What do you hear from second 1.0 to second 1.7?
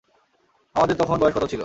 তখন বয়স কত ছিল?